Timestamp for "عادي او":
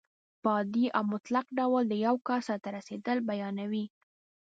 0.57-1.03